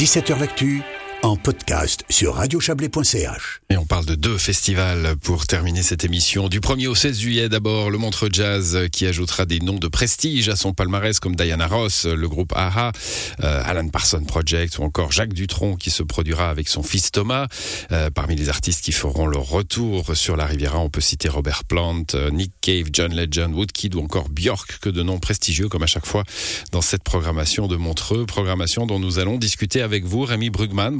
[0.00, 0.80] 17h L'actu
[1.22, 3.60] en podcast sur radiochablais.ch.
[3.68, 6.48] Et on parle de deux festivals pour terminer cette émission.
[6.48, 10.48] Du 1er au 16 juillet d'abord, le Montreux Jazz qui ajoutera des noms de prestige
[10.48, 12.92] à son palmarès comme Diana Ross, le groupe AHA,
[13.42, 17.48] euh, Alan Parsons Project ou encore Jacques Dutronc qui se produira avec son fils Thomas.
[17.92, 21.64] Euh, parmi les artistes qui feront leur retour sur la Riviera, on peut citer Robert
[21.64, 25.82] Plant, euh, Nick Cave, John Legend, Woodkid ou encore Björk, que de noms prestigieux comme
[25.82, 26.24] à chaque fois
[26.72, 30.96] dans cette programmation de Montreux, programmation dont nous allons discuter avec vous, Rémi Brugman.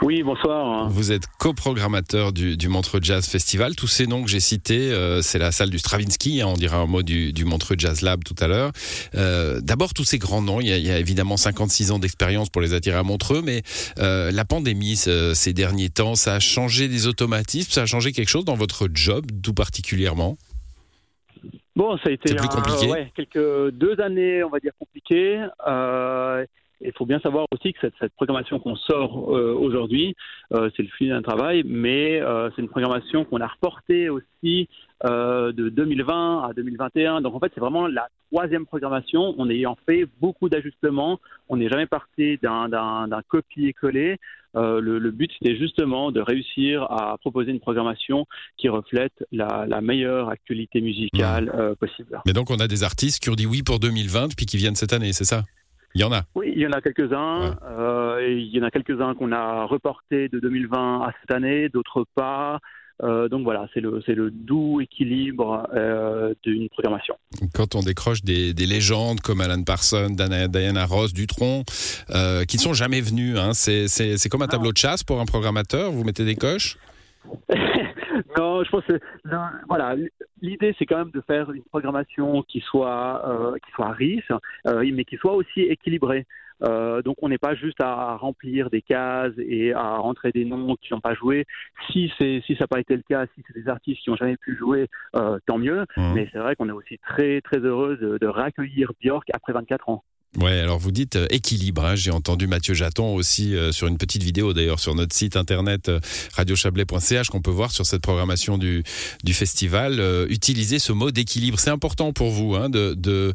[0.00, 0.88] Oui, bonsoir.
[0.88, 3.74] Vous êtes coprogrammateur du, du Montreux Jazz Festival.
[3.76, 6.78] Tous ces noms que j'ai cités, euh, c'est la salle du Stravinsky, hein, on dira
[6.78, 8.70] un mot du, du, Montreux Jazz Lab tout à l'heure.
[9.14, 11.98] Euh, D'abord, tous ces grands noms, il y, a, il y a évidemment 56 ans
[11.98, 13.62] d'expérience pour les attirer à Montreux, mais
[13.98, 18.30] euh, la pandémie ces derniers temps, ça a changé des automatismes, ça a changé quelque
[18.30, 20.38] chose dans votre job, tout particulièrement?
[21.76, 22.86] Bon, ça a été plus compliqué.
[22.86, 25.40] ouais, quelques deux années, on va dire compliquées.
[26.80, 30.14] Il faut bien savoir aussi que cette, cette programmation qu'on sort euh, aujourd'hui,
[30.52, 34.68] euh, c'est le fruit d'un travail, mais euh, c'est une programmation qu'on a reportée aussi
[35.04, 37.20] de 2020 à 2021.
[37.20, 41.20] Donc en fait, c'est vraiment la troisième programmation en ayant fait beaucoup d'ajustements.
[41.48, 44.16] On n'est jamais parti d'un copier-coller.
[44.56, 49.66] Euh, le, le, but, c'était justement de réussir à proposer une programmation qui reflète la,
[49.68, 52.20] la meilleure actualité musicale euh, possible.
[52.26, 54.74] Mais donc, on a des artistes qui ont dit oui pour 2020 puis qui viennent
[54.74, 55.44] cette année, c'est ça?
[55.94, 56.22] Il y en a.
[56.34, 57.50] Oui, il y en a quelques-uns.
[57.50, 57.56] Ouais.
[57.70, 62.04] Euh, il y en a quelques-uns qu'on a reportés de 2020 à cette année, d'autres
[62.14, 62.60] pas.
[63.02, 67.14] Euh, donc voilà, c'est le, doux équilibre euh, d'une programmation.
[67.54, 71.62] Quand on décroche des, des, légendes comme Alan Parsons, Diana Ross, Dutronc,
[72.10, 75.26] euh, qui ne sont jamais venus, hein, c'est comme un tableau de chasse pour un
[75.26, 76.76] programmateur, vous mettez des coches?
[78.36, 78.98] Non, je pense que
[79.68, 79.96] voilà,
[80.42, 84.30] l'idée c'est quand même de faire une programmation qui soit euh, qui soit riche,
[84.66, 86.26] euh, mais qui soit aussi équilibrée.
[86.64, 90.76] Euh, donc on n'est pas juste à remplir des cases et à rentrer des noms
[90.76, 91.46] qui n'ont pas joué.
[91.90, 94.16] Si c'est si ça n'a pas été le cas, si c'est des artistes qui n'ont
[94.16, 95.86] jamais pu jouer, euh, tant mieux.
[95.96, 96.12] Mmh.
[96.14, 99.88] Mais c'est vrai qu'on est aussi très très heureux de, de réaccueillir Björk après 24
[99.88, 100.02] ans.
[100.36, 101.96] Ouais, alors vous dites euh, équilibre.
[101.96, 105.88] J'ai entendu Mathieu Jaton aussi euh, sur une petite vidéo d'ailleurs sur notre site internet
[105.88, 106.00] euh,
[107.30, 108.84] qu'on peut voir sur cette programmation du,
[109.24, 109.98] du festival.
[110.00, 113.32] Euh, utiliser ce mot d'équilibre, c'est important pour vous, hein, de,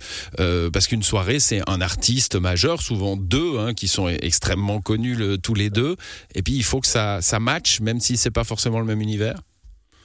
[0.72, 5.56] parce qu'une soirée c'est un artiste majeur, souvent deux, hein, qui sont extrêmement connus tous
[5.56, 5.96] les deux.
[6.36, 9.02] Et puis il faut que ça ça matche, même si c'est pas forcément le même
[9.02, 9.36] univers.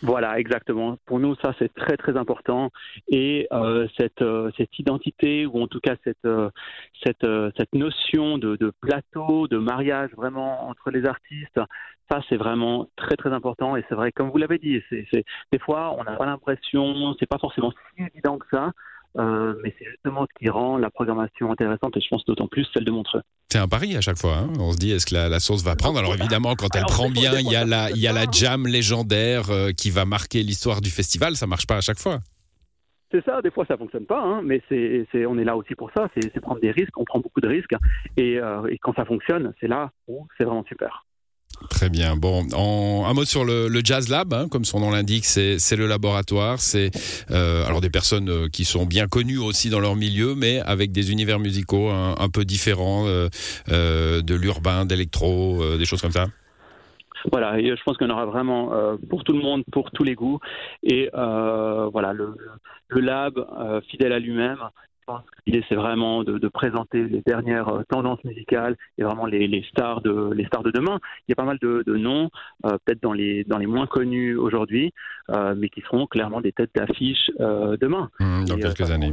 [0.03, 0.97] Voilà, exactement.
[1.07, 2.71] Pour nous, ça c'est très très important
[3.09, 6.51] et euh, cette euh, cette identité ou en tout cas cette euh,
[7.05, 7.27] cette
[7.57, 11.61] cette notion de, de, plateau, de mariage vraiment entre les artistes,
[12.11, 15.59] ça c'est vraiment très très important et c'est vrai comme vous l'avez dit, c'est des
[15.59, 18.73] fois on n'a pas l'impression, c'est pas forcément si évident que ça.
[19.17, 22.67] Euh, mais c'est justement ce qui rend la programmation intéressante et je pense d'autant plus
[22.75, 23.23] celle de Montreux.
[23.49, 24.37] C'est un pari à chaque fois.
[24.37, 25.99] Hein on se dit est-ce que la, la, sauce va prendre?
[25.99, 28.27] Alors évidemment, quand elle Alors, prend bien, il y a la, il y a la
[28.33, 31.37] jam légendaire euh, qui va marquer l'histoire du festival.
[31.37, 32.19] Ça marche pas à chaque fois.
[33.11, 35.75] C'est ça, des fois ça fonctionne pas, hein, mais c'est, c'est, on est là aussi
[35.75, 37.75] pour ça, c'est, prendre des risques, on prend beaucoup de risques,
[38.19, 41.07] et, euh, et quand ça fonctionne, c'est là où c'est vraiment super.
[41.71, 42.17] Très bien.
[42.17, 42.45] Bon,
[43.05, 46.59] un mot sur le, Jazz Lab, hein, comme son nom l'indique, c'est, le laboratoire.
[46.59, 46.91] C'est
[47.31, 50.93] euh, alors des personnes euh, qui sont bien connues aussi dans leur milieu, mais avec
[50.93, 53.29] des univers musicaux un, peu différents euh,
[53.69, 56.27] de l'urbain, d'électro, des choses comme ça.
[57.33, 58.71] Voilà, et je pense qu'on aura vraiment
[59.11, 60.39] pour tout le monde, pour tous les goûts.
[60.83, 62.35] Et voilà, le,
[62.89, 63.35] le lab,
[63.89, 64.59] fidèle à lui-même,
[65.47, 69.63] l'idée c'est vraiment de, de, présenter les dernières euh, tendances musicales et vraiment les, les,
[69.65, 70.99] stars de les stars de demain.
[71.27, 72.31] Il y a pas mal de, de noms,
[72.67, 74.93] euh, peut-être dans les dans les moins connus aujourd'hui,
[75.31, 78.11] euh, mais qui seront clairement des têtes d'affiche euh, demain.
[78.21, 79.13] Mmh, dans et, quelques années.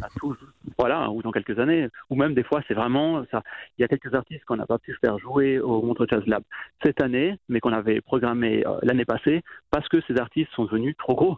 [0.78, 3.44] Voilà, ou dans quelques années, ou même des fois c'est vraiment ça.
[3.77, 6.44] Il y a quelques artistes qu'on n'a pas pu faire jouer au Montreux Jazz Lab
[6.83, 9.41] cette année, mais qu'on avait programmé l'année passée
[9.72, 11.38] parce que ces artistes sont devenus trop gros.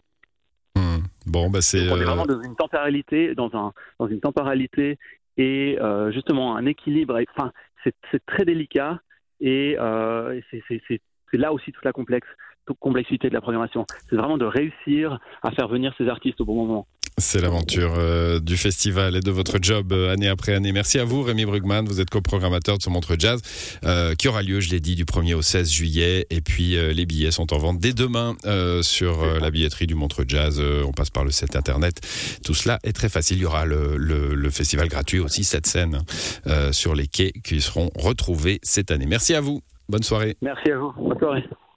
[1.28, 1.90] Bon, bah c'est.
[1.90, 4.98] On est vraiment dans une temporalité, dans un dans une temporalité
[5.38, 7.20] et euh, justement un équilibre.
[7.36, 7.52] Enfin,
[7.84, 9.00] c'est très délicat
[9.40, 11.02] et euh, c'est
[11.34, 12.28] là aussi toute la complexe,
[12.66, 13.86] toute complexité de la programmation.
[14.10, 16.88] C'est vraiment de réussir à faire venir ces artistes au bon moment.
[17.20, 20.72] C'est l'aventure euh, du festival et de votre job euh, année après année.
[20.72, 21.84] Merci à vous, Rémi Brugman.
[21.84, 23.42] Vous êtes coprogrammateur de ce Montre Jazz
[23.84, 26.28] euh, qui aura lieu, je l'ai dit, du 1er au 16 juillet.
[26.30, 28.36] Et puis, les billets sont en vente dès demain
[28.84, 30.62] sur la billetterie du Montre Jazz.
[30.86, 32.02] on passe par le site internet.
[32.46, 33.38] Tout cela est très facile.
[33.38, 36.04] Il y aura le festival gratuit aussi, cette scène
[36.72, 39.08] sur les quais qui seront retrouvés cette année.
[39.08, 39.62] Merci à vous.
[39.90, 40.38] Bonne soirée.
[40.42, 40.94] Merci à vous.
[40.98, 41.44] Bonne soirée.